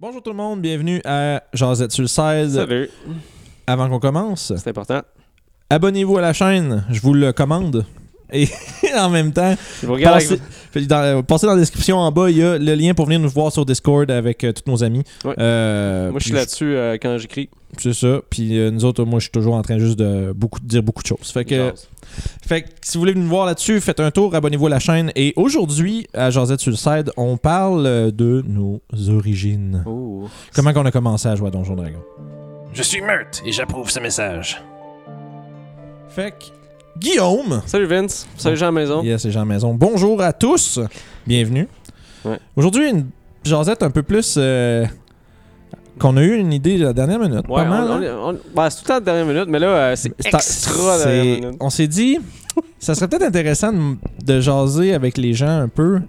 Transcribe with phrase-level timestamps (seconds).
[0.00, 2.54] Bonjour tout le monde, bienvenue à Jazette sur le 16.
[2.54, 2.88] Salut.
[3.66, 5.02] Avant qu'on commence, C'est important.
[5.68, 7.84] abonnez-vous à la chaîne, je vous le commande.
[8.32, 8.48] Et
[8.98, 9.54] en même temps,
[10.02, 10.40] passez,
[10.72, 13.20] fait- dans, passez dans la description en bas, il y a le lien pour venir
[13.20, 15.02] nous voir sur Discord avec euh, tous nos amis.
[15.24, 15.34] Ouais.
[15.38, 17.48] Euh, Moi, je suis là-dessus euh, quand j'écris.
[17.78, 18.20] C'est ça.
[18.30, 20.82] Puis euh, nous autres, moi, je suis toujours en train juste de beaucoup, de dire
[20.82, 21.30] beaucoup de choses.
[21.32, 21.72] Fait que,
[22.46, 25.12] fait que si vous voulez nous voir là-dessus, faites un tour, abonnez-vous à la chaîne.
[25.14, 29.84] Et aujourd'hui, à Josette sur le side, on parle de nos origines.
[29.86, 30.28] Oh.
[30.54, 32.00] Comment qu'on a commencé à jouer à Donjon Dragon.
[32.72, 34.60] Je suis Meurthe et j'approuve ce message.
[36.08, 36.44] Fait que,
[37.00, 38.26] Guillaume, Salut Vince.
[38.36, 39.02] Salut Jean Maison.
[39.02, 39.72] yes, c'est Jean Maison.
[39.72, 40.78] Bonjour à tous,
[41.26, 41.66] bienvenue.
[42.26, 42.38] Ouais.
[42.56, 43.06] Aujourd'hui, une
[43.42, 44.34] Josette un peu plus...
[44.36, 44.84] euh,
[45.98, 47.46] qu'on a eu une idée de la dernière minute.
[47.48, 48.16] Ouais, pas mal, on- hein?
[48.22, 50.98] on- on- bah, c'est tout le temps de dernière minute, mais là, euh, c'est extra
[50.98, 51.56] dernière minute.
[51.60, 52.18] On s'est dit,
[52.78, 56.00] ça serait peut-être intéressant de, de jaser avec les gens un peu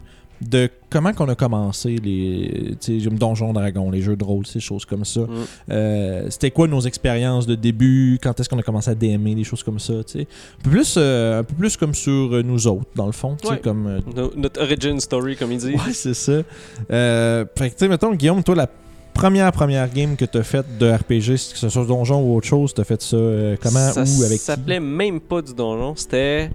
[0.48, 4.46] de comment qu'on a commencé les tu sais, comme Donjon Dragon, les jeux de rôle,
[4.46, 5.20] ces choses comme ça.
[5.20, 5.26] Mm.
[5.70, 9.44] Euh, C'était quoi nos expériences de début, quand est-ce qu'on a commencé à DMer, des
[9.44, 10.26] choses comme ça, tu sais?
[10.60, 13.36] Un peu plus, euh, un peu plus comme sur euh, nous autres, dans le fond,
[13.40, 13.60] tu sais, Ouais.
[13.60, 14.00] comme...
[14.14, 15.72] No- Notre origin story, comme il dit.
[15.74, 16.42] Ouais, c'est ça.
[16.88, 18.68] Fait que, tu sais, mettons, Guillaume, toi, la
[19.14, 22.72] première première game que t'as faite de RPG, que ce soit Donjon ou autre chose,
[22.74, 23.16] t'as fait ça
[23.62, 24.44] comment, ça où, avec qui?
[24.44, 25.94] s'appelait même pas du donjon.
[25.96, 26.50] C'était.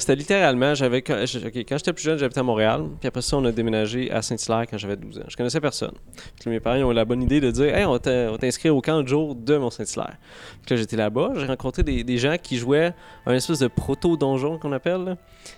[0.00, 3.52] C'était littéralement, j'avais quand j'étais plus jeune, j'habitais à Montréal, puis après ça, on a
[3.52, 5.22] déménagé à Saint-Hilaire quand j'avais 12 ans.
[5.28, 5.92] Je connaissais personne.
[6.40, 8.74] Puis mes parents ils ont eu la bonne idée de dire Hey, on va t'inscrire
[8.74, 10.16] au camp de jour de Mont-Saint-Hilaire.
[10.64, 12.92] Puis là, j'étais là-bas, j'ai rencontré des, des gens qui jouaient
[13.26, 15.16] un espèce de proto-donjon qu'on appelle.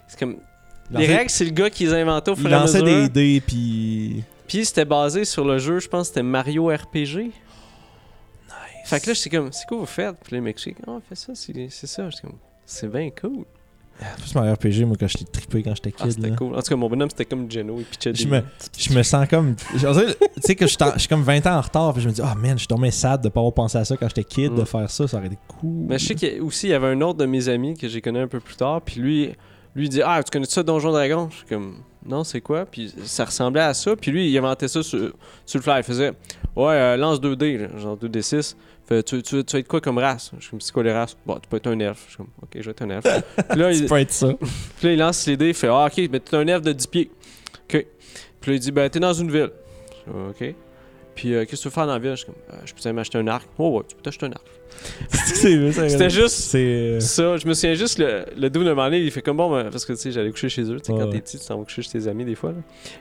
[0.09, 0.37] C'est comme.
[0.91, 2.55] Il Les lançait- règles, c'est le gars qui les a inventées au Il fur et
[2.55, 3.03] à lançait mesure.
[3.03, 4.25] des dés, puis...
[4.49, 7.31] Puis c'était basé sur le jeu, je pense que c'était Mario RPG.
[8.85, 10.17] Fait que là, j'étais comme, c'est quoi vous faites?
[10.23, 12.11] Puis là, il m'explique, oh, on fait ça, c'est c'est ça.
[12.11, 13.45] J'étais comme, c'est bien cool.
[14.19, 16.13] Plus Mario RPG, moi, quand j'étais trippé, quand j'étais Ah, kid.
[16.13, 16.55] c'était cool.
[16.55, 18.31] En tout cas, mon bonhomme, c'était comme Geno, il pitchait Je des...
[18.31, 18.43] me,
[18.77, 19.55] je me sens comme.
[19.57, 19.79] Tu
[20.41, 22.53] sais, que je suis comme 20 ans en retard, puis je me dis, ah man,
[22.53, 24.57] je suis tombé sad de pas avoir pensé à ça quand j'étais kid, Mm.
[24.57, 25.87] de faire ça, ça aurait été cool.
[25.89, 28.01] Mais je sais qu'il aussi, il y avait un autre de mes amis que j'ai
[28.01, 29.27] connu un peu plus tard, puis lui,
[29.77, 31.29] lui il dit, ah, tu connais ça, Donjon Dragon?
[31.31, 32.67] Je suis comme, non, c'est quoi?
[32.67, 35.13] Puis ça ressemblait à ça, puis lui, il inventait ça sur,
[35.47, 35.77] sur le fly.
[35.79, 36.13] Il faisait,
[36.57, 38.57] ouais, euh, lance 2D, là, genre 2D6.
[38.87, 40.33] Fait, tu, tu, tu vas être quoi comme race?
[40.39, 41.17] Je suis comme, c'est quoi les races?
[41.25, 42.03] Bon, tu peux être un elfe.
[42.07, 43.05] Je suis comme, ok, je vais être un elfe.
[43.51, 44.29] puis là, il, être ça.
[44.79, 46.73] Puis là, il lance les dés, il fait Ah, ok, mais t'es un elfe de
[46.73, 47.11] 10 pieds.
[47.73, 47.87] Ok.
[48.41, 49.51] Puis là, il dit Ben, t'es dans une ville.
[50.09, 50.55] Ok.
[51.15, 52.13] Puis euh, qu'est-ce que tu veux faire dans la ville?
[52.13, 53.47] Je suis comme Euh, Je peux m'acheter un arc.
[53.59, 54.45] Oh, ouais, tu peux t'acheter un arc.
[55.11, 56.59] C'était juste C'est.
[56.59, 57.37] euh, ça.
[57.37, 59.85] Je me souviens juste, le, le double de donné, il fait comme bon, ben, parce
[59.85, 60.79] que tu sais, j'allais coucher chez eux.
[60.81, 62.51] Tu sais, Ouais, quand t'es petit, tu t'en vas coucher chez tes amis des fois.
[62.53, 62.59] Là.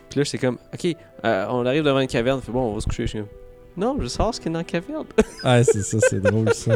[0.10, 0.94] Puis là, j'étais comme Ok,
[1.26, 2.40] euh, on arrive devant une caverne.
[2.44, 3.04] Il fait bon, on va se coucher.
[3.04, 3.28] Je suis comme
[3.78, 5.06] Non, je sors ce qu'il y a dans la caverne.
[5.44, 6.76] Ouais, c'est ça, c'est drôle ça.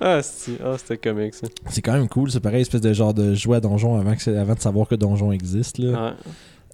[0.00, 1.46] ah, ah, c'était comique ça.
[1.68, 4.30] C'est quand même cool, c'est pareil, espèce de genre de jouer à Donjon avant, que
[4.30, 5.78] avant de savoir que Donjon existe.
[5.78, 5.88] Là.
[5.90, 6.12] Ouais.
[6.24, 6.30] Tu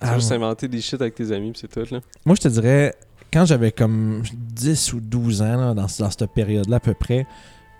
[0.09, 1.93] Ah, juste inventer des shit avec tes amis, c'est tout.
[1.95, 2.01] là.
[2.25, 2.95] Moi, je te dirais,
[3.33, 7.27] quand j'avais comme 10 ou 12 ans, là, dans, dans cette période-là à peu près,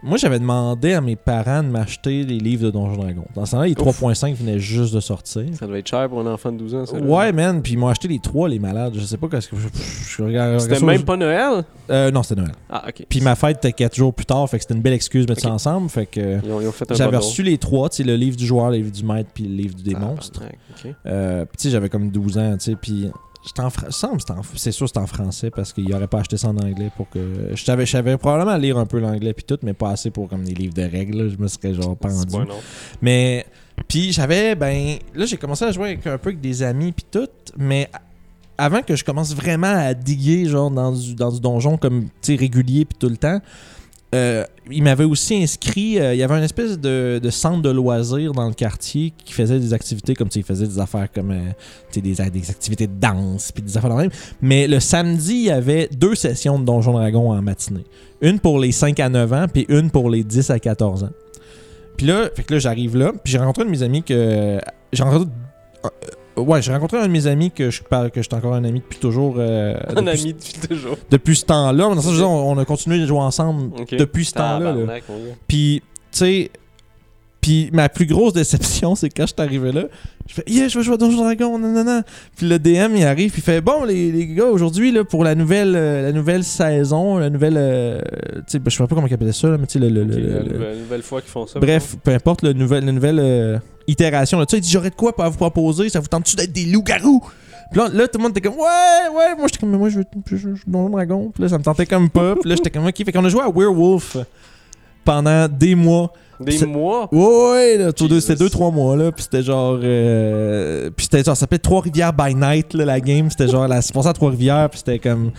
[0.03, 3.25] moi, j'avais demandé à mes parents de m'acheter les livres de Donjon Dragon.
[3.35, 4.01] Dans ce temps-là, les Ouf.
[4.03, 5.45] 3.5 venaient juste de sortir.
[5.59, 6.87] Ça devait être cher pour un enfant de 12 ans.
[6.87, 7.07] ça, là.
[7.07, 8.95] Ouais, man, puis ils m'ont acheté les trois, les malades.
[8.97, 9.57] Je sais pas qu'est-ce que.
[9.57, 9.69] Je,
[10.17, 11.65] je- regarde- C'était même je- pas Noël?
[11.91, 12.53] Euh, non, c'était Noël.
[12.71, 13.07] Ah, ok.
[13.09, 15.33] Puis ma fête était 4 jours plus tard, fait que c'était une belle excuse de
[15.33, 15.89] mettre ça ensemble.
[15.89, 16.39] Fait que.
[16.45, 18.47] Ils ont, ils ont fait un J'avais reçu les trois, tu sais, le livre du
[18.47, 20.41] joueur, le livre du maître, puis le livre des Ah, monstres.
[20.43, 20.59] ouais,
[20.91, 20.95] ok.
[21.07, 23.11] Euh, puis tu sais, j'avais comme 12 ans, tu sais, puis
[23.45, 27.09] c'est sûr que c'était en français parce qu'il aurait pas acheté ça en anglais pour
[27.11, 30.11] que je savais je savais probablement lire un peu l'anglais puis tout mais pas assez
[30.11, 31.29] pour comme des livres de règles, là.
[31.29, 32.47] je me serais genre C'est pendu.
[32.47, 32.47] bon.
[33.01, 33.47] Mais
[33.89, 37.05] puis j'avais ben là j'ai commencé à jouer avec, un peu avec des amis puis
[37.11, 37.91] tout, mais
[38.59, 42.37] avant que je commence vraiment à diguer genre dans du, dans du donjon comme tu
[42.37, 43.41] régulier puis tout le temps,
[44.15, 48.33] euh, il m'avait aussi inscrit, euh, il y avait une espèce de, centre de loisirs
[48.33, 52.21] dans le quartier qui faisait des activités comme il faisait des affaires comme euh, des,
[52.21, 54.11] activités de danse puis des affaires de même.
[54.43, 57.85] Mais le samedi, il y avait deux sessions de Donjon Dragon en matinée.
[58.21, 61.11] Une pour les 5 à 9 ans puis une pour les 10 à 14 ans.
[61.97, 64.59] Puis là, fait que là j'arrive là, puis j'ai rencontré un de mes amis que
[64.93, 65.31] j'ai rencontré
[65.85, 65.89] euh,
[66.37, 68.81] ouais, j'ai rencontré un de mes amis que je parle que j'étais encore un ami
[68.81, 70.97] depuis toujours euh, Un depuis, ami depuis toujours.
[71.11, 71.85] depuis ce temps-là.
[71.85, 74.73] Dans le sens, on, on a continué de jouer ensemble depuis ce temps-là.
[74.73, 74.95] là.
[75.49, 76.51] Puis, tu sais,
[77.43, 79.85] puis ma plus grosse déception, c'est quand je suis arrivé là,
[80.29, 82.05] je fais Yeah, je vais jouer à Donjon Dragon, nanana.
[82.37, 85.25] Puis le DM, il arrive, puis il fait Bon, les, les gars, aujourd'hui, là, pour
[85.25, 87.57] la nouvelle, euh, la nouvelle saison, la nouvelle.
[87.59, 88.01] euh,
[88.37, 89.89] tu sais, ben, je sais pas comment il appelait ça, là, mais tu sais, le.
[89.91, 91.59] le- le- nouvelle, nouvelle fois qu'ils font ça.
[91.61, 94.39] Bref, peu importe, le nouvel, la nouvelle euh, itération.
[94.39, 96.53] Là, tu sais, il dit J'aurais de quoi à vous proposer, ça vous tente-tu d'être
[96.53, 97.23] des loups-garous?
[97.73, 99.89] Puis là, là, tout le monde était comme Ouais, ouais, moi j'étais comme Mais moi
[99.89, 101.31] je veux, je Donjon Dragon.
[101.35, 102.37] Puis là, ça me tentait comme pas.
[102.37, 104.19] Puis là, j'étais comme Ok, fait qu'on a joué à Werewolf
[105.05, 106.13] pendant des mois.
[106.41, 107.09] Des C'est- mois?
[107.13, 109.13] Ouais, ouais, là, autour c'était deux, trois mois, là.
[109.13, 109.79] Puis c'était genre.
[109.83, 113.31] euh, puis c'était genre, ça s'appelait Trois-Rivières by Night, là, la game.
[113.31, 115.31] C'était genre, la, c'est à Trois-Rivières, puis c'était comme.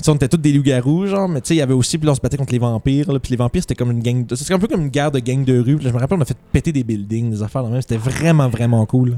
[0.00, 2.06] sais, on était tous des loups-garous, genre, mais tu sais, il y avait aussi, puis
[2.06, 4.24] là, on se battait contre les vampires, là, puis les vampires, c'était comme une gang.
[4.26, 5.76] de- C'était un peu comme une guerre de gang de rue.
[5.78, 7.80] Là, je me rappelle, on a fait péter des buildings, des affaires, le même.
[7.82, 9.10] C'était vraiment, vraiment cool.
[9.10, 9.16] là.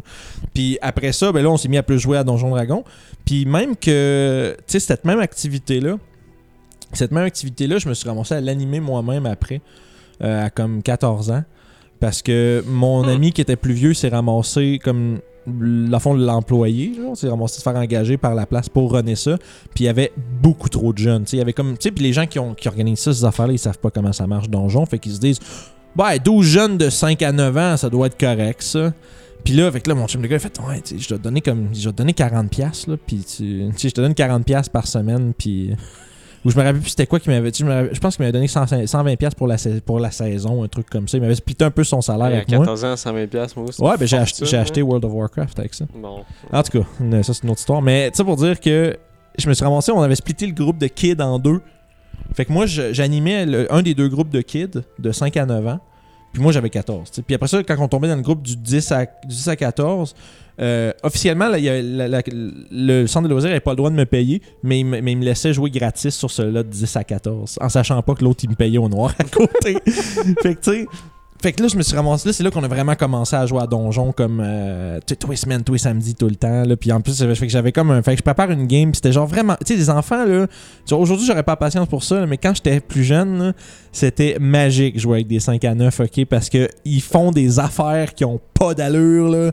[0.54, 2.82] Puis après ça, ben là, on s'est mis à plus jouer à Donjon Dragon.
[3.26, 5.96] Puis même que, tu sais, cette même activité-là,
[6.92, 9.60] cette même activité-là, je me suis ramassé à l'animer moi-même après,
[10.22, 11.44] euh, à comme 14 ans.
[12.00, 13.08] Parce que mon Hmm.
[13.08, 15.18] ami qui était plus vieux s'est ramassé comme
[15.60, 19.38] la fond l'employé, s'est ramassé de se faire engager par la place pour runner ça.
[19.74, 20.12] Puis il y avait
[20.42, 21.24] beaucoup trop de jeunes.
[21.32, 21.76] Il y avait comme.
[21.76, 24.26] Puis les gens qui, ont, qui organisent ça, ces affaires-là, ils savent pas comment ça
[24.26, 24.84] marche donjon.
[24.86, 25.38] Fait qu'ils se disent
[25.96, 28.92] Ouais, 12 jeunes de 5 à 9 ans, ça doit être correct, ça.
[29.44, 31.40] Puis là, avec là, mon chum de gars, il fait Ouais, je dois te donner
[31.40, 31.68] comme.
[31.72, 32.96] Je dois te donner 40$, piastres, là.
[33.06, 35.32] Puis tu je te donne 40$ piastres par semaine.
[35.38, 35.70] Puis.
[36.44, 37.58] Ou je me rappelle plus c'était quoi qu'il m'avait dit.
[37.60, 40.10] Je, me rappelle- je pense qu'il m'avait donné 100 120$ piastres pour la, pour la
[40.10, 41.16] saison, un truc comme ça.
[41.16, 42.58] Il m'avait splitté un peu son salaire à avec moi.
[42.60, 43.82] 14 ans, 120 pièces moi aussi.
[43.82, 44.84] Ouais, ben j'ai acheté, hein.
[44.84, 45.86] World of Warcraft avec ça.
[45.94, 46.24] Bon.
[46.52, 47.82] En tout cas, ça c'est une autre histoire.
[47.82, 48.96] Mais tu sais, pour dire que
[49.38, 51.60] je me suis ramassé, on avait splitté le groupe de kids en deux.
[52.34, 55.80] Fait que moi, j'animais un des deux groupes de kids de 5 à 9 ans.
[56.36, 57.08] Puis moi, j'avais 14.
[57.08, 57.22] tu sais.
[57.22, 59.56] Puis après ça, quand on tombait dans le groupe du 10 à, du 10 à
[59.56, 60.14] 14,
[60.60, 64.84] euh, officiellement, le centre de loisirs n'avait pas le droit de me payer, mais il,
[64.84, 68.22] mais me laissait jouer gratis sur celui-là de 10 à 14, en sachant pas que
[68.22, 69.78] l'autre, il me payait au noir à côté.
[69.86, 70.86] fait que tu sais.
[71.42, 73.46] Fait que là, je me suis ramassé là, c'est là qu'on a vraiment commencé à
[73.46, 76.64] jouer à donjon comme euh, tous les semaines, tous les samedis, tout le temps.
[76.64, 76.76] Là.
[76.76, 78.02] Puis en plus, fait que j'avais comme un.
[78.02, 79.56] Fait que je prépare une game, c'était genre vraiment.
[79.64, 80.46] Tu sais, les enfants, là.
[80.92, 83.54] Aujourd'hui, j'aurais pas patience pour ça, là, mais quand j'étais plus jeune,
[83.92, 86.24] c'était magique jouer avec des 5 à 9, ok?
[86.26, 89.52] Parce que ils font des affaires qui ont pas d'allure, là.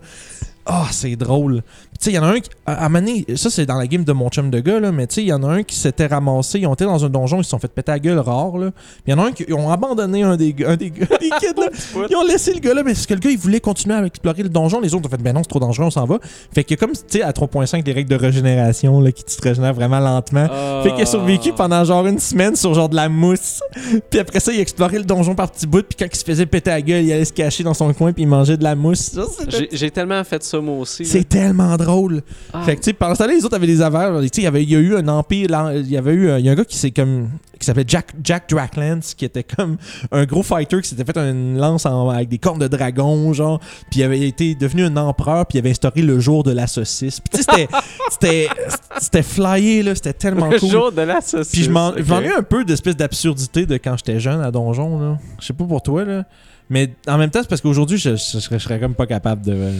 [0.65, 1.62] Ah, c'est drôle.
[2.00, 2.50] Tu sais, il y en a un qui.
[2.65, 2.89] À, à
[3.36, 5.27] ça c'est dans la game de mon chum de gars, là, mais tu sais, il
[5.27, 6.60] y en a un qui s'était ramassé.
[6.60, 8.71] Ils ont été dans un donjon, ils se sont fait péter la gueule rare, là.
[8.71, 10.89] Puis il y en a un qui ils ont abandonné un des, gars- un des,
[10.92, 11.68] gars- des kids, là.
[12.10, 14.06] Ils ont laissé le gars là, mais parce que le gars il voulait continuer à
[14.06, 14.80] explorer le donjon.
[14.80, 16.19] Les autres ont fait ben non, c'est trop dangereux, on s'en va.
[16.54, 19.74] Fait que comme tu sais, à 3.5, les règles de régénération là, qui te régénèrent
[19.74, 20.48] vraiment lentement.
[20.83, 21.56] Fait qu'il a survécu Ah.
[21.57, 23.62] pendant genre une semaine sur genre de la mousse.
[24.10, 25.83] Puis après ça, il explorait le donjon par petits bouts.
[25.83, 28.13] Puis quand il se faisait péter la gueule, il allait se cacher dans son coin
[28.13, 29.18] puis il mangeait de la mousse.
[29.71, 31.03] J'ai tellement fait ça moi aussi.
[31.03, 31.09] là.
[31.11, 32.21] C'est tellement drôle.
[32.53, 32.63] Ah.
[32.63, 34.11] Fait que tu sais, pendant ce temps-là, les autres avaient des affaires.
[34.21, 35.47] Tu sais, il y avait- il y a eu un empire.
[35.75, 36.29] Il y avait eu.
[36.39, 37.29] Il y a un gars qui s'est comme.
[37.59, 39.77] qui s'appelait Jack, Jack Dracklands, qui était comme
[40.11, 43.59] un gros fighter qui s'était fait une lance en- avec des cornes de dragon, genre.
[43.89, 46.67] Puis il avait été devenu un empereur, puis il avait instauré le jour de la
[46.67, 47.21] saucisse.
[47.21, 47.67] Puis tu sais,
[48.11, 48.50] c'était-
[49.00, 49.21] c'était.
[49.23, 49.95] Flyé, là.
[49.95, 50.69] C'était tellement Le cool.
[50.69, 51.53] jour de la saucisse.
[51.53, 52.03] Puis je m'en- ok.
[52.03, 55.17] je m'ennuie un peu d'espèce d'absurdité de quand j'étais jeune à Donjon, là.
[55.39, 56.25] Je sais pas pour toi, là.
[56.69, 59.45] Mais en même temps, c'est parce qu'aujourd'hui, je, je serais, je serais comme pas capable
[59.45, 59.54] de.
[59.54, 59.71] euh,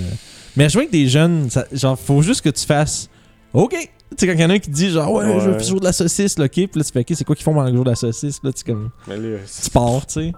[0.58, 3.10] Mais jouer avec des jeunes, ça- genre, faut juste que tu fasses.
[3.54, 3.72] OK!
[3.72, 3.88] Tu
[4.18, 5.40] sais, quand il y en a un qui dit, genre, ouais, Ouais.
[5.40, 6.52] je veux jouer de la saucisse, là, OK?
[6.52, 8.40] Puis là, tu fais, OK, c'est quoi qu'ils font pendant le jour de la saucisse?
[8.44, 10.34] Là, tu, comme, Mais tu pars, tu sais.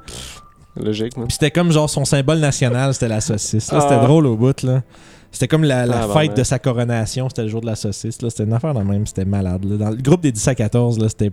[0.77, 1.25] logique, moi.
[1.27, 3.71] Puis c'était comme, genre, son symbole national, c'était la saucisse.
[3.71, 4.05] Là, c'était Ah.
[4.05, 4.81] drôle au bout, là.
[5.31, 6.35] C'était comme la, la Ah, fête ben.
[6.37, 8.21] de sa coronation, c'était le jour de la saucisse.
[8.21, 8.29] Là.
[8.29, 9.65] C'était une affaire de même, c'était malade.
[9.65, 9.75] là.
[9.75, 11.31] Dans le groupe des 10 à 14, là, c'était.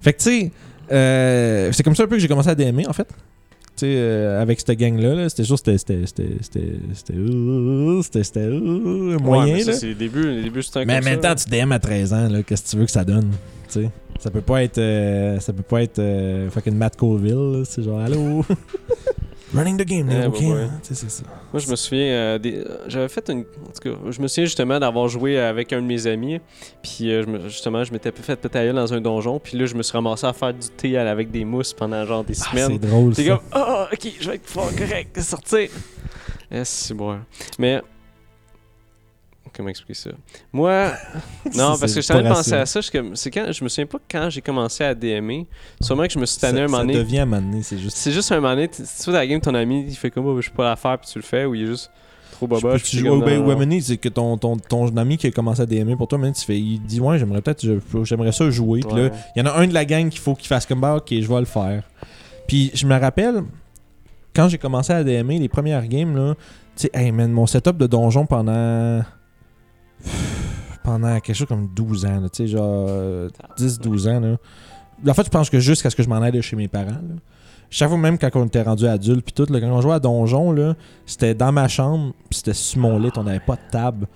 [0.00, 0.52] Fait que, tu sais,
[0.90, 3.06] euh, c'est comme ça un peu que j'ai commencé à DMer, en fait.
[3.86, 5.64] Euh, avec cette gang-là, là, c'était juste.
[5.70, 5.78] C'était.
[5.78, 6.06] C'était.
[6.06, 6.28] C'était.
[6.42, 6.72] C'était.
[6.94, 7.12] C'était.
[7.16, 8.40] euh, C'était.
[8.40, 10.30] Euh, moyen, Ouais, c'est les débuts.
[10.30, 12.68] Les débuts, c'est un Mais en même temps, tu DM à 13 ans, qu'est-ce que
[12.70, 13.30] tu veux que ça donne?
[13.72, 14.78] Tu sais, ça peut pas être.
[14.78, 16.00] euh, ça peut pas être
[16.50, 18.44] fucking Matt Colville, là, C'est genre, allô?
[19.54, 20.40] Running the game, là, Ouais, ok?
[20.40, 21.22] ouais, hein, c'est ça.
[21.52, 23.40] Moi, je me souviens, euh, des- j'avais fait une.
[23.40, 26.40] En tout cas, je me souviens justement d'avoir joué avec un de mes amis.
[26.82, 29.40] Puis euh, je me- justement, je m'étais fait gueule dans un donjon.
[29.40, 32.22] Puis là, je me suis ramassé à faire du thé avec des mousses pendant genre
[32.24, 32.78] des Ah, semaines.
[32.80, 35.68] c'est drôle, C'est comme, ah, ok, je vais être fort correct, sortir.
[36.52, 37.18] Eh, c'est bon.
[37.58, 37.80] Mais.
[39.56, 40.10] Comment expliquer ça?
[40.52, 40.92] Moi.
[41.54, 42.60] non, parce que je pas pensé rationnel.
[42.62, 42.80] à ça.
[42.80, 45.46] Je, suis comme- c'est quand, je me souviens pas quand j'ai commencé à DMer.
[45.80, 46.94] Sûrement que je me suis Ça, tanné un ça moment donné.
[46.94, 47.96] devient un moment donné, c'est juste.
[47.96, 50.40] C'est juste un moment donné, tu fais la game, ton ami, il fait comme, oh,
[50.40, 51.90] je peux pas la faire, puis tu le fais, ou il est juste
[52.32, 52.78] trop boba.
[52.78, 55.66] tu suis joues au ben, c'est que ton, ton, ton ami qui a commencé à
[55.66, 57.66] DMer pour toi, maintenant tu fais, il dit ouais, j'aimerais peut-être,
[58.04, 58.80] j'aimerais ça jouer.
[58.80, 59.12] Puis là, Ouais.
[59.36, 61.08] il y en a un de la gang qu'il faut qu'il fasse comme bah, ok,
[61.10, 61.82] je vais le faire.
[62.48, 63.42] Puis je me rappelle,
[64.34, 66.34] quand j'ai commencé à DMer, les premières games, là,
[66.76, 69.02] tu sais, hey man, mon setup de donjon pendant.
[70.90, 74.20] Pendant quelque chose comme 12 ans, tu sais, genre euh, 10-12 ans.
[74.20, 74.36] Là.
[75.08, 76.90] En fait, je pense que jusqu'à ce que je m'en aille de chez mes parents.
[76.90, 77.16] Là.
[77.70, 80.00] Chaque fois, même quand on était rendu adulte, puis tout, là, quand on jouait à
[80.00, 80.74] donjon,
[81.06, 84.08] c'était dans ma chambre, puis c'était sur mon lit, on n'avait pas de table.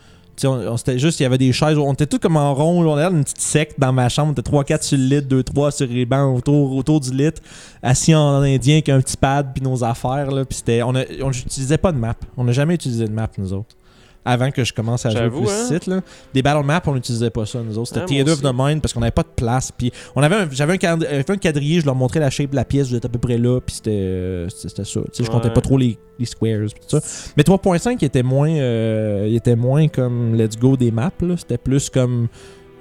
[0.42, 3.16] On, juste, il y avait des chaises, on était tous comme en rond, on avait
[3.16, 6.04] une petite secte dans ma chambre, on était 3-4 sur le lit, 2-3 sur les
[6.04, 7.30] bancs autour, autour du lit,
[7.84, 11.78] assis en indien avec un petit pad puis nos affaires, là, puis c'était, on n'utilisait
[11.78, 13.76] pas de map, on n'a jamais utilisé de map, nous autres.
[14.24, 15.68] Avant que je commence à jouer plus hein?
[15.68, 16.00] site, là.
[16.32, 17.88] Des battle maps, on n'utilisait pas ça, nous autres.
[17.88, 19.70] C'était Ah, Theater of the Mind parce qu'on n'avait pas de place.
[19.70, 22.56] Puis on avait j'avais un, euh, fait un quadrillé, je leur montrais la shape de
[22.56, 25.00] la pièce, j'étais à peu près là, puis c'était euh, c'était ça.
[25.18, 27.00] Je comptais pas trop les, les squares, tout ça.
[27.36, 31.36] Mais 3.5 il était moins, euh, il était moins comme let's go des maps, là.
[31.36, 32.28] C'était plus comme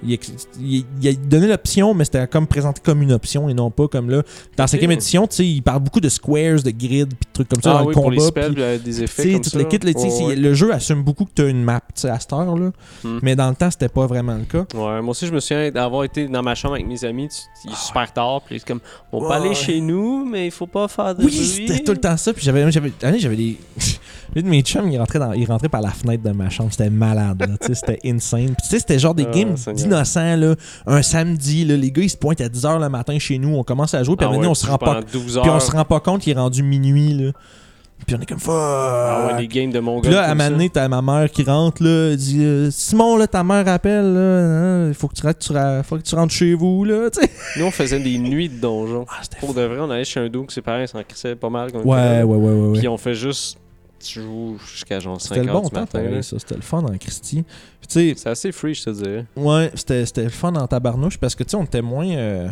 [0.06, 0.18] Il,
[0.60, 3.88] il- il a donné l'option, mais c'était comme présenté comme une option et non pas
[3.88, 4.22] comme là.
[4.56, 7.32] Dans la cinquième édition, tu sais, il parle beaucoup de squares, de grids, puis de
[7.32, 8.14] trucs comme ça Ah dans oui, le pour combat.
[8.16, 9.58] les spells, euh, des effets comme tout ça.
[9.58, 12.56] le Ouais, jeu assume beaucoup que tu as une map tu sais, à cette heure,
[12.56, 12.70] là.
[13.02, 13.18] Hmm.
[13.22, 14.66] mais dans le temps, c'était pas vraiment le cas.
[14.74, 17.28] Ouais, moi aussi, je me souviens d'avoir été dans ma chambre avec mes amis.
[17.28, 18.42] tu- Il est super tard.
[18.46, 18.80] Puis comme,
[19.12, 19.34] on peut Ouais.
[19.36, 22.32] aller chez nous, mais il faut pas faire de Oui, c'était tout le temps ça.
[22.32, 22.90] Puis j'avais, j'avais
[23.36, 23.58] des.
[24.34, 26.70] Lui de mes chums, il rentrait, dans, il rentrait par la fenêtre de ma chambre.
[26.72, 28.46] C'était malade, c'était insane.
[28.46, 30.54] Puis tu sais, c'était genre des Ah, games d'innocents, là.
[30.86, 31.76] Un samedi, là.
[31.76, 33.54] Les gars, ils se pointent à 10h le matin chez nous.
[33.56, 34.16] On commence à jouer.
[34.16, 34.86] Puis à Ah un ouais, on se rend pas.
[34.94, 37.30] pendant 12 Puis on se rend pas compte qu'il est rendu minuit, là.
[38.06, 38.52] Puis on est comme fuck.
[38.54, 41.30] Ah ouais, des games de mon Puis là, à un moment donné, t'as ma mère
[41.30, 45.14] qui rentre, là, elle dit euh, Simon, là, ta mère appelle, là, il faut que
[45.14, 47.30] tu, rentres- tu ra- faut que tu rentres chez vous, là, tu sais.
[47.56, 49.06] Nous, on faisait des nuits de donjon.
[49.08, 51.48] Ah, Pour de vrai, on allait chez un doux que ses parents s'en crissaient pas
[51.48, 51.70] mal.
[51.72, 52.66] Ouais, ouais, ouais, ouais.
[52.72, 52.78] ouais.
[52.80, 53.58] Puis on fait juste.
[54.04, 56.38] Tu joues jusqu'à genre 5 C'était le bon du temps, pareil, ça.
[56.38, 57.44] C'était le fun en Christie.
[57.88, 59.24] C'est assez free, je te dirais.
[59.36, 62.08] ouais, c'était le fun en tabarnouche parce que, tu sais, on était moins.
[62.08, 62.48] euh,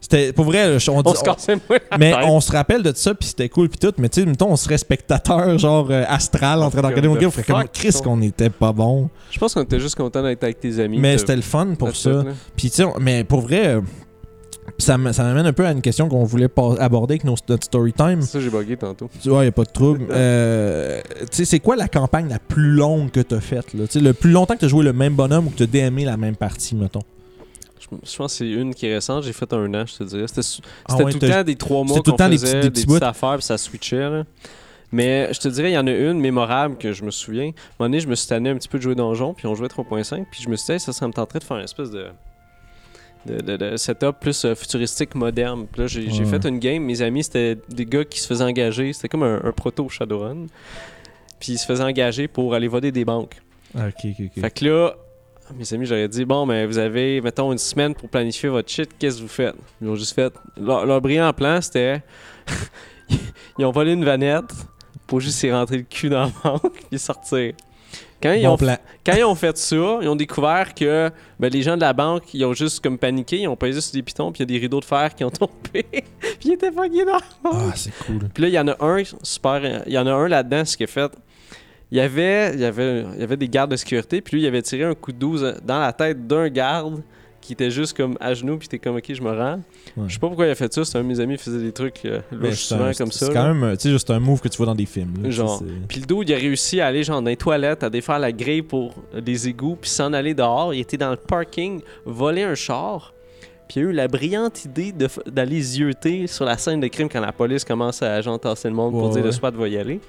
[0.00, 1.78] C'était, pour vrai, on, On se cassait moins.
[1.90, 2.20] la mais tête.
[2.24, 3.92] on se rappelle de ça, puis c'était cool, puis tout.
[3.98, 7.16] Mais tu sais, mettons, on serait spectateur, genre euh, astral, en train de regarder mon
[7.16, 7.28] gars.
[7.28, 9.10] On ferait comme Chris qu'on était pas bon.
[9.30, 10.98] Je pense qu'on était juste content d'être avec tes amis.
[10.98, 12.24] Mais c'était le fun pour ça.
[12.56, 13.80] Puis, tu sais, mais pour vrai, euh,
[14.78, 16.48] ça m'amène un peu à une question qu'on voulait
[16.78, 18.22] aborder avec notre story time.
[18.22, 19.08] Ça, j'ai bugué tantôt.
[19.22, 20.06] Tu vois, y a pas de trouble.
[20.20, 23.86] Euh, tu sais, c'est quoi la campagne la plus longue que faite, là?
[23.86, 26.04] Tu sais, le plus longtemps que t'as joué le même bonhomme ou que t'as DMé
[26.04, 27.02] la même partie, mettons?
[27.80, 29.24] Je, pense que c'est une qui est récente.
[29.24, 30.26] J'ai fait un an, je te dirais.
[30.28, 30.46] C'était
[30.88, 32.60] Ah ouais, tout le temps des trois mois c'était tout le qu'on temps des faisait
[32.60, 34.10] petits- des petits petites affaires puis ça switchait.
[34.10, 34.24] là.
[34.92, 37.44] Mais je te dirais, il y en a une mémorable que je me souviens.
[37.44, 39.46] À un moment donné, je me suis tanné un petit peu de jouer Donjon, puis
[39.46, 41.64] on jouait 3.5, puis je me suis dit, ça, ça me tenterait de faire une
[41.64, 42.06] espèce de,
[43.26, 45.66] de, de- de setup plus euh, futuristique, moderne.
[45.70, 46.24] Puis là, j'ai Ouais.
[46.24, 46.82] fait une game.
[46.82, 48.92] Mes amis, c'était des gars qui se faisaient engager.
[48.92, 50.46] C'était comme un, un proto Shadowrun.
[51.38, 53.36] Puis ils se faisaient engager pour aller voler des banques.
[53.76, 54.40] Ah, ok, ok, ok.
[54.42, 54.94] Fait que là,
[55.56, 58.90] mes amis, j'aurais dit bon, mais vous avez, mettons, une semaine pour planifier votre shit,
[58.98, 59.54] qu'est-ce que vous faites?
[59.80, 60.32] Ils ont juste fait.
[60.56, 62.02] Leur, leur brillant plan, c'était.
[63.58, 64.52] ils ont volé une vanette
[65.06, 67.54] pour juste y rentrer le cul dans la banque et sortir.
[68.22, 68.76] Quand ils, ont, plan.
[69.06, 72.34] quand ils ont fait ça, ils ont découvert que ben, les gens de la banque,
[72.34, 74.58] ils ont juste comme paniqué, ils ont pesé sur des pitons, puis il y a
[74.58, 76.04] des rideaux de fer qui ont tombé, puis
[76.44, 77.18] ils étaient fuckés dans.
[77.44, 78.28] Ah, c'est cool.
[78.34, 79.84] Puis là, il y en a un, super.
[79.86, 81.12] Il y en a un là-dedans, ce qu'il a fait.
[81.92, 84.44] Il y, avait, il, y avait, il y avait des gardes de sécurité, puis lui,
[84.44, 87.02] il avait tiré un coup de 12 dans la tête d'un garde
[87.50, 89.60] qui était juste comme à genoux, puis t'es comme, ok, je me rends.
[89.96, 90.04] Ouais.
[90.06, 91.58] Je sais pas pourquoi il a fait ça, c'est un de mes amis qui faisait
[91.62, 93.26] des trucs euh, Mais louches souvent un- comme ça.
[93.26, 95.14] C'est quand même, tu sais, juste un move que tu vois dans des films.
[95.22, 95.30] là.
[95.30, 95.60] Genre.
[95.88, 98.30] Puis le dos, il a réussi à aller genre dans les toilettes, à défaire la
[98.30, 100.72] grille pour des égouts, puis s'en aller dehors.
[100.74, 103.12] Il était dans le parking, voler un char.
[103.70, 104.92] Puis il a eu la brillante idée
[105.28, 108.74] d'aller zioter sur la scène de crime quand la police commence à genre tasser le
[108.74, 109.32] monde pour Ouais, dire le ouais.
[109.32, 110.00] SWAT va y aller.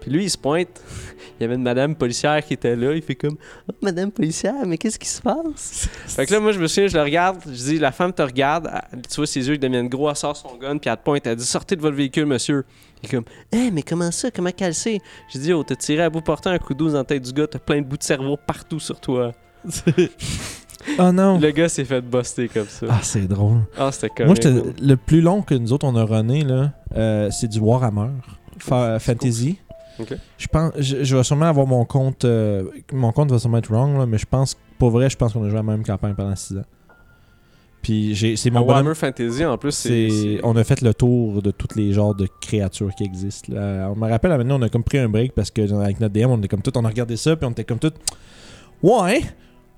[0.00, 0.82] Puis lui, il se pointe.
[1.38, 2.94] Il y avait une madame policière qui était là.
[2.94, 3.36] Il fait comme
[3.68, 5.88] oh, Madame policière, mais qu'est-ce qui se passe?
[6.08, 7.38] Fait que là, moi, je me souviens, je le regarde.
[7.46, 8.68] Je dis La femme te regarde.
[8.92, 10.10] elle- tu vois ses yeux, ils deviennent gros.
[10.10, 10.78] Elle sort son gun.
[10.78, 11.24] Puis elle te pointe.
[11.28, 12.64] Elle dit Sortez de votre véhicule, monsieur.
[13.02, 14.30] Il est comme Eh, mais comment ça?
[14.32, 14.98] Comment qu'elle sait
[15.32, 17.22] J'ai dit Oh, t'as tiré à bout portant un coup de 12 dans la tête
[17.22, 17.46] du gars.
[17.46, 19.30] T'as plein de bouts de cerveau partout sur toi.
[20.98, 21.38] Oh non!
[21.38, 22.86] Le gars s'est fait buster comme ça.
[22.88, 23.58] Ah, c'est drôle.
[23.78, 24.42] Ah, c'était Moi, comique.
[24.42, 28.08] j'étais- le plus long que nous autres, on a runné, là, euh, c'est du Warhammer
[28.58, 29.58] Fa- Fantasy.
[30.38, 32.24] Je pense, je, je vais sûrement avoir mon compte.
[32.24, 35.32] euh, mon compte va sûrement être wrong, là, mais je pense, pour vrai, je pense
[35.32, 36.64] qu'on a joué à la même campagne pendant 6 ans.
[37.82, 38.68] Puis c'est mon bonhomme.
[38.68, 40.40] Warhammer Fantasy, en plus, c'est.
[40.42, 43.52] On a fait le tour de tous les genres de créatures qui existent.
[43.54, 43.90] là.
[43.90, 46.12] On me rappelle, à maintenant, on a comme pris un break parce que avec notre
[46.12, 47.92] DM, on était comme tout, on a regardé ça, puis on était comme tout,
[48.82, 49.22] ouais,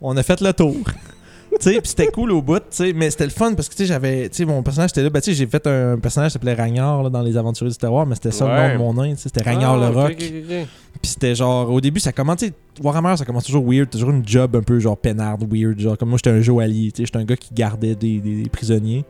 [0.00, 0.76] on a fait le tour.
[1.50, 3.75] tu sais, puis c'était cool au bout, tu sais, mais c'était le fun parce que
[3.75, 5.99] tu sais, j'avais, tu sais, mon personnage était là, ben, tu sais, j'ai fait un
[5.99, 8.73] personnage qui s'appelait Ragnard là, dans les Aventuriers du Terroir, mais c'était ça Ouais.
[8.73, 10.11] le nom de mon sais, c'était Ragnard Ah, le Rock.
[10.12, 10.67] ok, ok, ok.
[11.00, 12.52] Puis c'était genre, au début, ça commence, tu sais,
[12.83, 15.78] Warhammer, ça commence toujours weird, toujours une job un peu genre peinarde, weird.
[15.81, 18.43] Genre, comme moi, j'étais un joaillier, tu sais, j'étais un gars qui gardait des, des-
[18.43, 19.05] des prisonniers.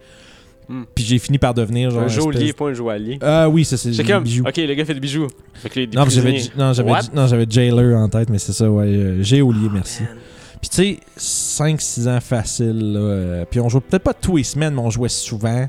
[0.68, 0.82] Hmm.
[0.94, 2.02] Puis j'ai fini par devenir genre.
[2.02, 3.18] Un espèce- geôlier, pas un joaillier.
[3.22, 4.44] Ah oui, ça c'est comme, bijoux.
[4.46, 5.26] ok, le gars fait des bijoux.
[5.54, 7.00] Fait que les, des Non, j'avais, non, j'avais, What?
[7.14, 8.84] non, j'avais Jailer en tête, mais c'est ça, ouais.
[8.86, 10.02] euh, Géolier, merci.
[10.02, 10.12] Man.
[10.60, 13.00] Puis tu sais, 5-6 ans facile, là.
[13.00, 15.68] euh, puis on jouait peut-être pas tous les semaines, mais on jouait souvent.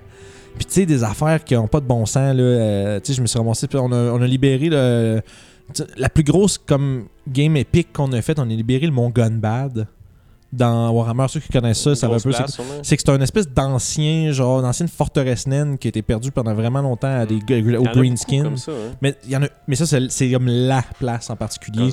[0.55, 2.41] Puis tu sais, des affaires qui ont pas de bon sens, là.
[2.41, 5.22] euh, tu sais, je me suis ramassé, puis on a, on a libéré le.
[5.98, 9.88] La plus grosse comme game épique qu'on a faite, on a libéré le Mont Gunbad
[10.51, 11.25] dans Warhammer.
[11.29, 12.32] Ceux qui connaissent ça, ça va un peu.
[12.32, 16.53] c'est- que c'est un espèce d'ancien, genre, d'ancienne forteresse naine qui a été perdue pendant
[16.53, 18.56] vraiment longtemps à des, y au Greenskin.
[18.56, 18.75] Ça, hein.
[19.01, 21.89] Mais, il y en a, mais ça, c'est comme la place en particulier.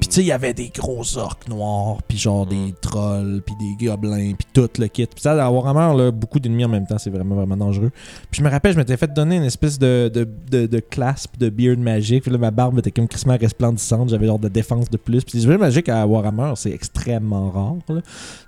[0.00, 2.50] Puis tu sais, il y avait des gros orques noirs, puis genre Mm.
[2.50, 5.06] des trolls, puis des gobelins, puis tout le kit.
[5.06, 7.90] Puis ça, à Warhammer, là, beaucoup d'ennemis en même temps, c'est vraiment, vraiment dangereux.
[8.30, 11.36] Puis je me rappelle, je m'étais fait donner une espèce de, de, de, de clasp
[11.38, 12.22] de beard magique.
[12.22, 14.10] Puis là, ma barbe était comme crissement resplendissante.
[14.10, 15.24] J'avais genre de défense de plus.
[15.24, 17.74] Puis les beard magiques à Warhammer, c'est extrêmement rare.
[17.88, 17.95] là.
[17.96, 18.02] Là.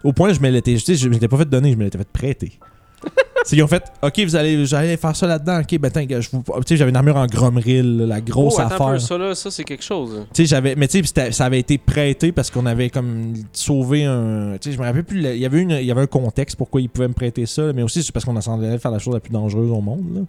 [0.04, 2.08] Au point, je me l'étais, sais, je m'étais pas fait donner, je me l'étais fait
[2.08, 2.58] prêter.
[3.44, 5.90] C'est qu'ils ont fait, ok, vous allez, allez faire ça là-dedans, ok, ben,
[6.20, 9.00] je j'avais une armure en grommeril, la grosse oh, attends un peu, affaire.
[9.00, 10.26] ça, là, ça, c'est quelque chose.
[10.36, 10.74] J'avais.
[10.74, 14.58] Mais tu sais, ça avait été prêté parce qu'on avait comme sauvé un.
[14.60, 15.20] Tu sais, je me rappelle plus.
[15.20, 17.72] Il y, avait une, il y avait un contexte pourquoi ils pouvaient me prêter ça,
[17.72, 20.04] mais aussi c'est parce qu'on s'en allait faire la chose la plus dangereuse au monde.
[20.14, 20.20] Là.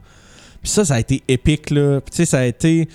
[0.62, 2.02] Puis ça, ça a été épique, là.
[2.02, 2.88] Tu sais, ça a été.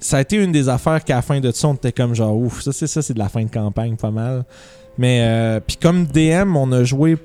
[0.00, 2.36] Ça a été une des affaires qu'à la fin de ça, on était comme genre,
[2.36, 4.44] ouf, ça, c'est ça, c'est de la fin de campagne, pas mal.
[4.98, 7.16] Mais, euh, puis comme DM, on a joué.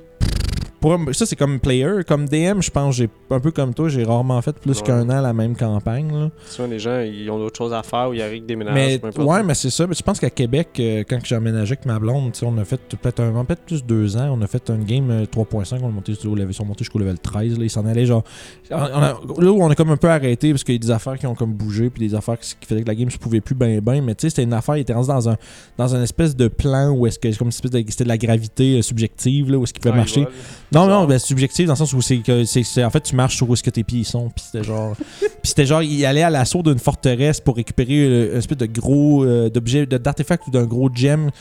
[0.79, 2.03] Pour, ça, c'est comme player.
[2.07, 4.83] Comme DM, je pense, j'ai un peu comme toi, j'ai rarement fait plus Ouais.
[4.83, 6.11] qu'un an la même campagne.
[6.13, 6.29] Là.
[6.45, 8.75] Souvent, les gens, ils ont d'autres choses à faire ou ils arrivent des ménages.
[8.75, 9.87] Mais peu ouais, mais c'est ça.
[9.87, 12.79] Mais je pense qu'à Québec, euh, quand j'ai emménagé avec ma blonde, on a fait
[13.01, 14.29] peut-être un peut-être plus deux ans.
[14.37, 15.79] On a fait un game euh, 3.5.
[15.81, 17.57] On a monté jusqu'au level, ils sont montés jusqu'au level 13.
[17.57, 18.23] Là, ils s'en allaient genre.
[18.69, 20.91] on a- là où on a comme un peu arrêté parce qu'il y a des
[20.91, 23.17] affaires qui ont comme bougé puis des affaires qui, qui faisaient que la game se
[23.17, 24.03] pouvait plus ben ben.
[24.03, 24.77] Mais tu sais, c'était une affaire.
[24.77, 25.37] Il était rendu dans un
[25.77, 28.17] dans un espèce de plan où est-ce que comme une espèce de c'était de la
[28.17, 30.27] gravité euh, subjective là où est-ce qu'il pouvait Ah, ils marcher.
[30.71, 31.01] Non, Genre.
[31.01, 33.49] non, ben, subjectif dans le sens où c'est que c'est en fait tu marches sur
[33.49, 36.29] où est-ce que tes pieds sont, puis c'était genre puis c'était genre il allait à
[36.29, 40.89] l'assaut d'une forteresse pour récupérer un espèce de gros euh, d'objet d'artefact ou d'un gros
[40.93, 41.31] gem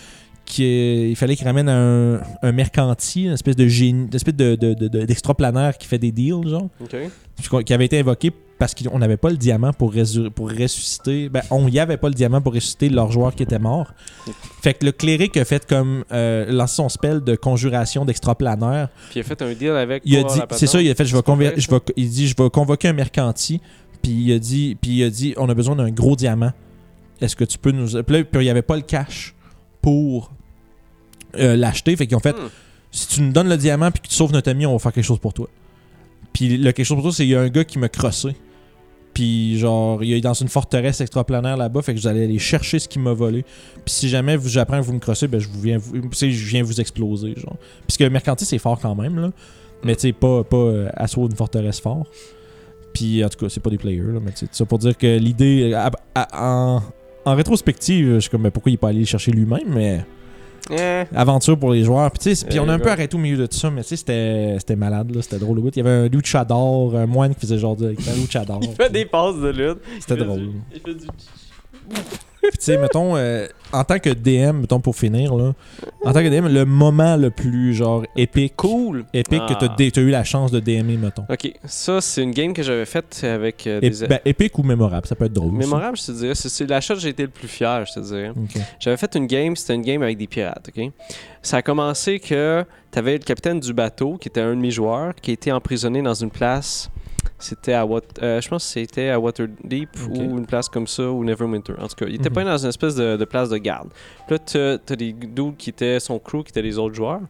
[0.45, 4.37] qui est- il fallait qu'il ramène un, un mercanti, une espèce de génie, une espèce
[4.37, 6.95] de, de, de- de- d'extraplanaire qui fait des deals genre, Ok.
[7.37, 11.29] puis qu'on- qui avait été invoqué parce qu'on n'avait pas le diamant pour, ressusciter.
[11.29, 13.93] Ben, on y avait pas le diamant pour ressusciter leur joueur qui était mort.
[14.63, 18.89] Fait que le cléric a fait comme euh, son spell de conjuration d'extraplanaire.
[19.11, 20.03] Puis il a fait un deal avec.
[20.07, 21.71] Il a dit, c'est ça, il a fait, je vais, C'est pas conver- vrai, je
[21.71, 23.61] vais, il dit, je vais convoquer un mercanti,
[24.03, 26.53] puis il a dit, puis il a dit, on a besoin d'un gros diamant.
[27.21, 29.35] Est-ce que tu peux nous, puis là, il n'y avait pas le cash
[29.83, 30.33] pour
[31.39, 32.49] euh, l'acheter, fait qu'ils ont fait, Hmm.
[32.91, 34.93] si tu nous donnes le diamant puis que tu sauves notre ami, on va faire
[34.93, 35.49] quelque chose pour toi.
[36.33, 38.37] Puis le quelque chose pour toi, c'est qu'il y a un gars qui m'a crossé.
[39.17, 42.79] Puis genre, il est dans une forteresse extraplanaire là-bas, fait que vous allez aller chercher
[42.79, 43.45] ce qu'il m'a volé.
[43.83, 46.27] Puis si jamais vous, j'apprends que vous me crossez, ben je vous viens, vous, je
[46.27, 47.57] viens vous exploser, genre.
[47.87, 49.31] Puisque le mercanti c'est fort quand même là,
[49.83, 52.07] mais tu sais pas pas euh, assaut d'une forteresse fort.
[52.93, 55.17] Puis en tout cas, c'est pas des players là, mais tout ça pour dire que
[55.19, 55.91] l'idée à-
[56.35, 56.83] en,
[57.25, 60.05] en rétrospective, je suis comme ben, pourquoi il est pas allé chercher lui-même, mais
[61.15, 62.11] Aventure pour les joueurs.
[62.11, 64.57] Puis, on a un peu arrêté au milieu de tout ça, mais tu sais, c'était
[64.59, 65.59] c'était malade, là, c'était drôle.
[65.59, 65.71] au bout.
[65.75, 68.61] Il y avait un luchador, un moine qui faisait genre de, un luchador.
[68.63, 69.79] Il fait des passes de lutte.
[70.00, 70.39] C'était Il drôle.
[70.41, 71.07] du- Il fait du.
[72.49, 75.52] Puis, tu sais, mettons, euh, en tant que DM, mettons pour finir, là,
[76.04, 79.04] en tant que DM, le moment le plus genre épique, Cool.
[79.13, 79.54] épique Ah.
[79.54, 81.25] que t'as dé- t'as eu la chance de DMer, mettons.
[81.28, 84.06] Ok, ça, c'est une game que j'avais faite avec euh, des.
[84.06, 85.52] ben, épique ou mémorable, ça peut être drôle.
[85.52, 86.35] Mémorable, je te dirais.
[86.35, 88.30] C'est- l'achat que j'ai été le plus fier, je te dirais.
[88.30, 88.61] Ok.
[88.78, 90.91] J'avais fait une game, c'était une game avec des pirates, ok?
[91.43, 95.15] Ça a commencé que t'avais le capitaine du bateau, qui était un de mes joueurs,
[95.15, 96.91] qui a été emprisonné dans une place.
[97.39, 101.10] C'était à Wat euh, je pense que c'était à Waterdeep ou une place comme ça
[101.10, 101.75] ou Neverwinter.
[101.78, 102.34] En tout cas, il était Mhm.
[102.34, 103.89] pas dans une espèce de, de place de garde.
[104.26, 107.21] Puis là, t'as des dudes qui étaient son crew, qui étaient les autres joueurs.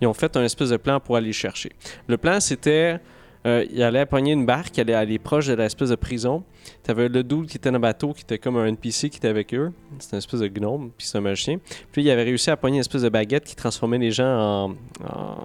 [0.00, 1.70] Ils ont fait un espèce de plan pour aller le chercher.
[2.08, 2.98] Le plan, c'était
[3.44, 6.44] euh, il allait pogner une barque, il allait aller proche de l'espèce de prison.
[6.84, 9.26] T'avais le dude qui était dans le bateau, qui était comme un NPC qui était
[9.28, 9.72] avec eux.
[9.98, 11.58] C'était une espèce de gnome, puis c'est un magicien.
[11.90, 14.70] Puis il avait réussi à pogner une espèce de baguette qui transformait les gens en,
[15.08, 15.36] en,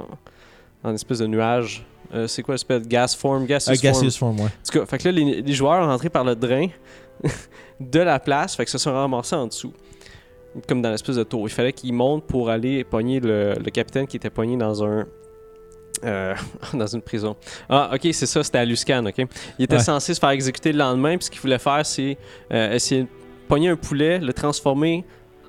[0.83, 1.85] en espèce de nuage.
[2.13, 3.45] Euh, c'est quoi de gas form?
[3.45, 3.81] Gaseous Ah, form.
[3.83, 4.45] gaseous form, ouais.
[4.45, 6.67] En tout cas, fait que là, les, les joueurs ont rentré par le drain
[7.79, 9.73] de la place, fait que se sont ramassés en dessous.
[10.67, 11.47] Comme dans l'espèce de tour.
[11.47, 15.05] Il fallait qu'ils montent pour aller pogner le, le capitaine qui était pogné dans un.
[16.03, 16.33] euh,
[16.73, 17.35] dans une prison.
[17.69, 19.17] Ah, ok, c'est ça, c'était à Luscan, ok.
[19.59, 19.79] Il était Ouais.
[19.83, 22.17] censé se faire exécuter le lendemain, puis ce qu'il voulait faire, c'est
[22.53, 23.07] euh, essayer de
[23.47, 25.05] pogner un poulet, le transformer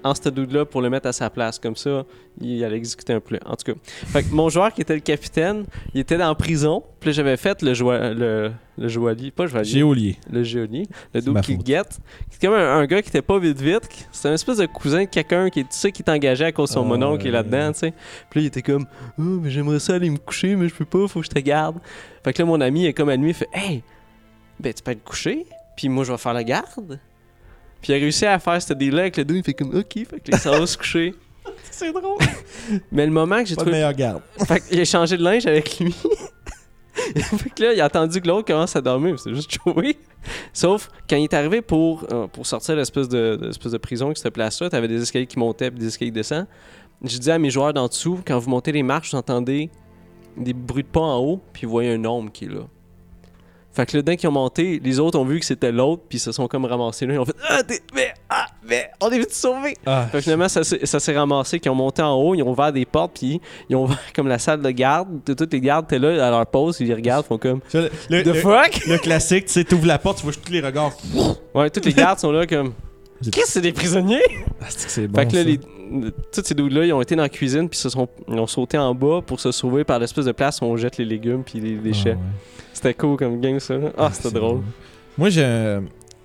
[0.09, 1.59] en ce dude-là pour le mettre à sa place.
[1.59, 2.05] Comme ça,
[2.41, 3.41] il allait exécuter un poulet.
[3.47, 3.79] En tout cas.
[3.85, 6.83] Fait que mon joueur qui était le capitaine, il était dans la prison.
[7.01, 10.17] Puis là, j'avais fait le, joie, le, le joaillier, pas le joaillier, Géolier.
[10.31, 11.99] le geôlier, le dude qui guette.
[12.31, 13.89] C'est comme un, un gars qui était pas vite vite.
[14.13, 16.75] C'est un espèce de cousin de quelqu'un qui, tu sais, qui t'engageait à cause de
[16.75, 17.95] son Ah, mononcle qui est là-dedans, tu sais.
[18.31, 18.87] Puis là, il était comme,
[19.19, 21.39] oh, mais j'aimerais ça aller me coucher, mais je peux pas, faut que je te
[21.41, 21.77] garde.
[22.25, 23.83] Fait que là, mon ami est comme à lui, il fait, hey,
[24.61, 26.99] ben tu peux être couché, puis moi je vais faire la garde.
[27.81, 29.93] Puis il a réussi à faire ce deal-là avec le dude, il fait comme, ok,
[29.95, 31.15] fait que ça va se coucher.
[31.71, 32.19] C'est drôle.
[32.93, 34.23] Mais le moment que j'ai trouvé meilleure garde.
[34.47, 35.95] fait qu'il a changé de linge avec lui.
[36.93, 39.19] fait que là, il a attendu que l'autre commence à dormir.
[39.19, 39.97] C'est juste Joey.
[40.53, 43.79] Sauf, quand il est arrivé pour, euh, pour sortir de l'espèce de, de, l'espèce de
[43.79, 46.47] prison, que cette place-là, t'avais des escaliers qui montaient puis des escaliers qui descendent.
[47.05, 49.71] J'ai dit à mes joueurs d'en dessous, quand vous montez les marches, vous entendez
[50.37, 52.63] des bruits de pas en haut, puis vous voyez un homme qui est là.
[53.79, 56.19] Fait que là, dès qu'ils ont monté, les autres ont vu que c'était l'autre, puis
[56.19, 57.15] ils se sont comme ramassés là.
[57.15, 59.77] Ils ont fait Ah, t'es- mais, ah, mais, on est vite sauvés!
[59.87, 62.43] Ah, Fait que finalement, ça, s'est- ça s'est ramassé, qu'ils ont monté en haut, ils
[62.43, 65.07] ont ouvert des portes, puis ils ont ouvert comme la salle de garde.
[65.25, 67.89] Tout- Tous les gardes étaient là à leur pause, ils les regardent, font comme le,
[68.11, 68.85] le- The le- fuck?
[68.89, 70.93] le classique, tu sais, t'ouvres la porte, tu vois tous les regards.
[71.55, 72.73] Ouais, tous les gardes sont là comme
[73.23, 74.23] Qu'est-ce que c'est des prisonniers?
[74.61, 75.21] Ah, c'est bon.
[75.21, 75.49] fait que là, ça.
[75.49, 75.59] les,
[76.33, 78.79] tous ces dudes-là, ils ont été dans la cuisine, puis se sont, ils ont sauté
[78.79, 81.61] en bas pour se sauver par l'espèce de place où on jette les légumes puis
[81.61, 82.17] les déchets.
[82.17, 82.65] Ah, ouais.
[82.73, 83.75] C'était cool comme game, ça.
[83.97, 84.61] Ah, c'était drôle.
[85.17, 85.81] Moi, j'ai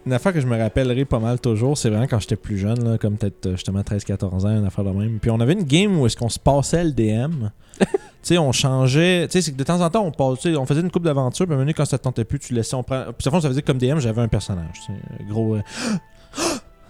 [0.06, 2.84] une affaire que je me rappellerai pas mal toujours, c'est vraiment quand j'étais plus jeune,
[2.84, 5.20] là, comme peut-être euh, justement 13-14 ans, une affaire de même.
[5.20, 7.48] Puis on avait une game où est-ce qu'on se passait le DM.
[7.80, 7.88] tu
[8.22, 9.28] sais, on changeait.
[9.28, 11.56] Tu sais, c'est que de temps en temps, on, faisait une coupe d'aventure, puis à
[11.56, 12.76] un moment donné, quand ça te tentait plus, tu laissais.
[12.76, 13.06] On prend...
[13.18, 14.82] Puis, à fond, ça faisait que comme DM, j'avais un personnage.
[15.30, 15.56] Gros.
[15.56, 15.62] euh,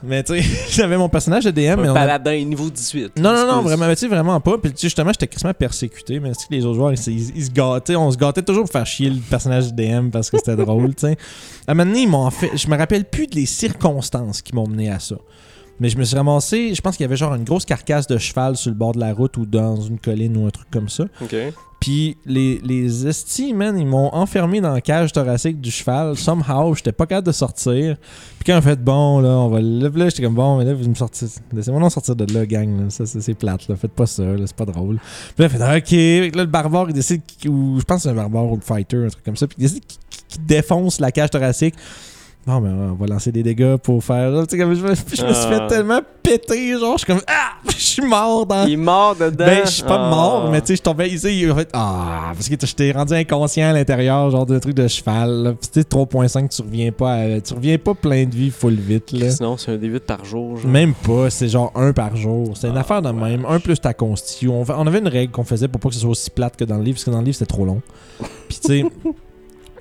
[0.06, 3.13] Mais tu sais, j'avais mon personnage de DM, mais Un a- paladin niveau 18.
[3.20, 4.58] non, non, non, vraiment, mais tu sais, vraiment pas.
[4.58, 7.32] Puis tu sais, justement, j'étais quasiment persécuté, mais c'est que les autres joueurs, ils, ils-
[7.38, 7.96] ils se gâtaient.
[7.96, 10.94] On se gâtait toujours pour faire chier le personnage du DM parce que c'était drôle,
[10.96, 11.18] tu sais.
[11.68, 12.52] À un moment donné, ils m'ont fait.
[12.56, 15.16] Je me rappelle plus des circonstances qui m'ont mené à ça.
[15.80, 18.18] Mais je me suis ramassé, je pense qu'il y avait genre une grosse carcasse de
[18.20, 20.88] cheval sur le bord de la route ou dans une colline ou un truc comme
[20.88, 21.06] ça.
[21.22, 21.36] Ok.
[21.84, 26.15] Puis les, les estis, man, ils m'ont enfermé dans la cage thoracique du cheval.
[26.15, 27.98] Somehow, j'étais pas capable de sortir.
[28.39, 29.89] Puis quand on fait bon, là, on va le.
[29.89, 31.26] Là, j'étais comme bon, mais là, vous me sortez.
[31.52, 32.84] Laissez-moi non sortir de là, gang.
[32.84, 32.89] là.
[32.89, 33.76] Ça, c'est plate, là.
[33.76, 34.48] Faites pas ça, là.
[34.48, 34.98] C'est pas drôle.
[35.36, 36.36] Puis là, fait OK.
[36.38, 37.22] Là, le barbare, il décide.
[37.50, 39.46] Ou je pense que c'est un barbare ou le fighter, un truc comme ça.
[39.46, 39.84] Puis il décide
[40.30, 41.76] qu'il défonce la cage thoracique.
[42.45, 44.32] Bon, ben, on va lancer des dégâts pour faire.
[44.43, 45.60] Tu sais, comme je, me- je me suis Ah.
[45.60, 46.77] fait tellement péter.
[46.77, 47.21] Genre, je suis comme.
[47.27, 47.51] Ah!
[47.75, 48.65] Je suis mort dans.
[48.65, 49.45] Il est mort dedans.
[49.45, 50.10] Ben, je suis pas Ah.
[50.10, 53.13] mort, mais tu sais, je tombais ici, il a fait Ah, parce que j'étais rendu
[53.13, 55.56] inconscient à l'intérieur, genre de truc de cheval.
[55.62, 58.73] Puis tu sais, 3.5, tu reviens pas, à- tu reviens pas plein de vie full
[58.75, 59.29] vite, là.
[59.29, 60.58] Sinon, c'est un D8 par jour.
[60.58, 60.71] genre.
[60.71, 62.53] Même pas, c'est genre un par jour.
[62.56, 63.13] C'est une Ah, affaire de ouais.
[63.32, 63.45] même.
[63.47, 64.47] Un plus ta consti.
[64.47, 66.63] On, on avait une règle qu'on faisait pour pas que ce soit aussi plate que
[66.65, 67.82] dans le livre, parce que dans le livre, c'était trop long.
[68.49, 68.86] Puis tu sais.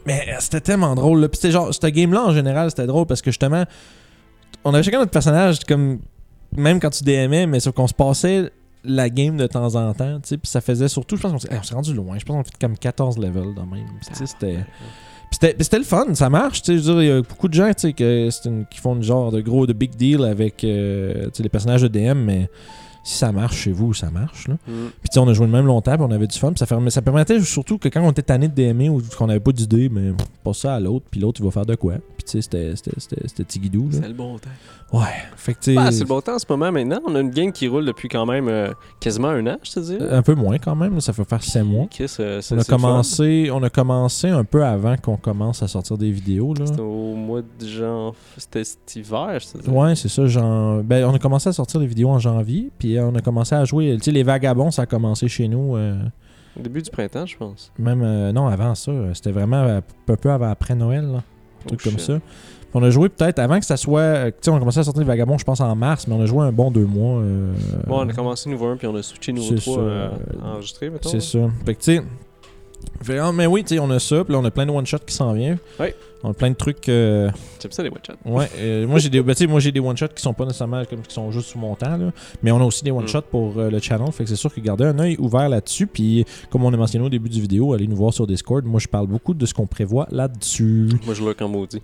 [0.07, 1.29] mais euh, c'était tellement drôle, là.
[1.29, 3.65] Puis c'était genre, cette game-là, en général, c'était drôle parce que justement,
[4.65, 6.01] on avait chacun notre personnage, comme.
[6.55, 8.53] Même quand tu DMais, mais sauf qu'on se passait
[8.85, 10.37] la game de temps en temps, tu.
[10.37, 12.19] Puis ça faisait surtout, je pense qu'on s'est rendu loin.
[12.19, 13.87] Je pense qu'on fait comme 14 levels dans même.
[14.07, 14.59] Tu sais, c'était.
[15.31, 16.61] C'était le fun, ça marche.
[16.61, 19.33] tu sais, Je veux dire, il y a beaucoup de gens qui font une genre
[19.33, 22.51] de gros, de big deal avec euh, les personnages de DM, mais
[23.05, 24.49] si ça marche chez vous, ça marche.
[24.49, 24.55] Là.
[24.55, 24.71] Mm.
[25.01, 26.49] Puis tu sais, on a joué le même longtemps, puis on avait du fun.
[26.51, 29.29] Puis ça, fermait- ça permettait surtout que quand on était tanné de DMer ou qu'on
[29.29, 31.75] avait pas d'idée, mais pff, passe ça à l'autre, puis l'autre il va faire de
[31.75, 31.95] quoi.
[32.17, 33.89] Puis tu sais, c'était- c'était- c'était c'était tigidou.
[33.91, 33.99] là.
[34.03, 34.51] C'est le bon temps.
[34.93, 35.07] Ouais.
[35.37, 37.01] Fait que tu sais, Ah, c'est le bon temps en ce moment maintenant.
[37.07, 39.81] On a une game qui roule depuis quand même euh, quasiment un an, je te
[39.81, 39.97] dis.
[40.11, 41.87] un peu moins quand même, là, ça fait faire 7 mois.
[42.01, 45.97] Euh, c'est- On a, commencé, on a commencé un peu avant qu'on commence à sortir
[45.97, 46.53] des vidéos.
[46.55, 46.67] Là.
[46.67, 48.17] C'était au mois de janvier.
[48.37, 49.71] C'était cet hiver, je te dis.
[49.71, 50.27] Ouais, c'est ça.
[50.27, 53.55] Genre, ben, on a commencé à sortir des vidéos en janvier, puis on a commencé
[53.55, 53.95] à jouer.
[53.99, 55.77] Tu sais, les vagabonds, ça a commencé chez nous.
[55.77, 55.97] euh,
[56.59, 57.73] Au début du printemps, je pense.
[57.79, 58.93] même, euh, non, avant ça.
[59.15, 59.83] C'était vraiment un
[60.17, 62.07] peu avant, après Noël, là, un truc Oh, comme shit.
[62.07, 62.19] ça.
[62.19, 64.01] Puis on a joué peut-être avant que ça soit.
[64.01, 66.15] euh, Tu sais, on a commencé à sortir les vagabonds, je pense, en mars, mais
[66.15, 67.21] on a joué un bon deux mois.
[67.21, 67.53] euh,
[67.87, 69.81] Bon, on a commencé niveau 1 puis on a switché c'est 3 ça.
[69.81, 70.09] euh,
[70.43, 71.09] enregistré, mettons.
[71.09, 71.39] C'est ça.
[71.67, 72.03] Fait que, tu sais.
[73.01, 74.99] Vraiment, Mais oui, tu sais, on a ça, puis là, on a plein de one-shots
[75.07, 75.59] qui s'en viennent.
[75.79, 75.95] Ouais.
[76.25, 76.89] On a plein de trucs.
[76.89, 78.13] euh, J'aime ça les one-shots.
[78.25, 80.85] Ouais, euh, moi j'ai des ben, moi j'ai des one shots qui sont pas nécessairement
[80.85, 82.13] comme qui sont juste sous mon temps là,
[82.45, 84.55] mais on a aussi des one shots pour euh, le channel, fait que c'est sûr
[84.55, 87.73] que gardez un œil ouvert là-dessus puis comme on a mentionné au début du vidéo,
[87.75, 88.65] allez nous voir sur Discord.
[88.65, 90.91] Moi je parle beaucoup de ce qu'on prévoit là-dessus.
[91.05, 91.83] Moi, je look en maudit.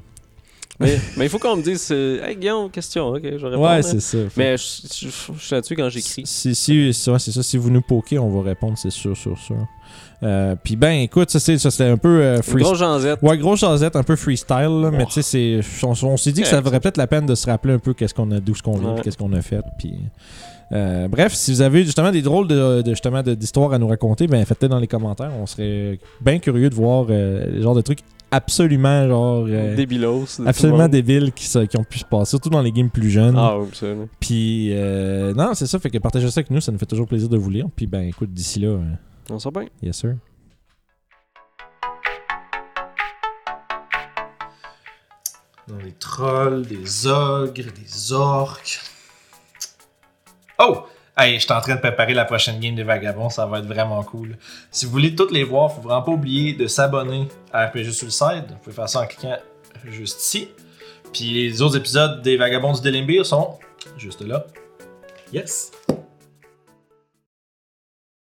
[0.81, 3.61] Mais, mais il faut qu'on me dise Hey Guillaume, question, ok, je vais répondre.
[3.61, 3.83] Ouais, hein.
[3.83, 4.19] c'est ça.
[4.37, 4.65] Mais je,
[4.95, 6.23] je- je- je suis là-dessus quand j'écris.
[6.25, 7.43] Si, si, ouais, c'est ça.
[7.43, 9.57] Si vous nous pokez, on va répondre, c'est sûr, sûr, sûr.
[10.23, 13.21] Euh, puis ben, écoute, ça c'est ça, c'était un peu euh, Une free- grosse janzette.
[13.23, 15.11] Ouais, gros chasette, un peu freestyle, là, mais Oh.
[15.13, 17.47] tu sais, c'est- on, on s'est dit que ça vaudrait peut-être la peine de se
[17.47, 19.01] rappeler un peu qu'est-ce qu'on a, d'où ce qu'on vient, Ouais.
[19.03, 19.95] qu'est-ce qu'on a fait, puis.
[20.73, 24.27] euh, bref, si vous avez justement des drôles de, de- justement d'histoires à nous raconter,
[24.27, 25.31] ben faites-le dans les commentaires.
[25.41, 30.41] On serait bien curieux de voir euh, les genres de trucs absolument genre euh, Débilos.
[30.47, 33.35] absolument débiles qui, se- qui ont pu se passer, surtout dans les games plus jeunes.
[33.37, 33.87] Ah, oui, ça.
[33.87, 34.05] là.
[34.21, 37.07] Puis euh, non, c'est ça, fait que partagez ça avec nous, ça nous fait toujours
[37.07, 37.67] plaisir de vous lire.
[37.75, 38.81] Puis ben écoute, d'ici là, euh,
[39.31, 39.67] On sent bien.
[39.83, 40.15] yes sir.
[45.67, 48.81] Dans des trolls, des ogres, des orques.
[50.59, 50.87] Oh!
[51.21, 53.67] Hey, je suis en train de préparer la prochaine game des Vagabonds, ça va être
[53.67, 54.37] vraiment cool.
[54.71, 58.45] Si vous voulez toutes les voir, faut vraiment pas oublier de s'abonner à RPG Suicide.
[58.49, 59.37] Vous pouvez faire ça en cliquant
[59.91, 60.49] juste ici.
[61.13, 63.59] Puis les autres épisodes des Vagabonds du Delimbir sont
[63.97, 64.47] juste là.
[65.33, 65.73] Yes!